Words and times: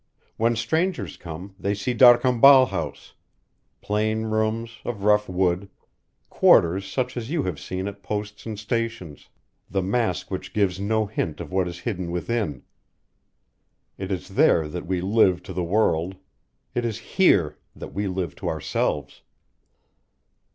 When 0.35 0.55
strangers 0.55 1.15
come, 1.15 1.53
they 1.59 1.75
see 1.75 1.93
D'Arcambal 1.93 2.69
House; 2.69 3.13
plain 3.81 4.23
rooms, 4.23 4.79
of 4.83 5.03
rough 5.03 5.29
wood; 5.29 5.69
quarters 6.27 6.91
such 6.91 7.15
as 7.15 7.29
you 7.29 7.43
have 7.43 7.59
seen 7.59 7.87
at 7.87 8.01
posts 8.01 8.47
and 8.47 8.57
stations; 8.57 9.29
the 9.69 9.83
mask 9.83 10.31
which 10.31 10.53
gives 10.55 10.79
no 10.79 11.05
hint 11.05 11.39
of 11.39 11.51
what 11.51 11.67
is 11.67 11.81
hidden 11.81 12.09
within. 12.09 12.63
It 13.99 14.11
is 14.11 14.29
there 14.29 14.67
that 14.69 14.87
we 14.87 15.01
live 15.01 15.43
to 15.43 15.53
the 15.53 15.63
world; 15.63 16.15
it 16.73 16.83
is 16.83 16.97
here 16.97 17.59
that 17.75 17.93
we 17.93 18.07
live 18.07 18.35
to 18.37 18.49
ourselves. 18.49 19.21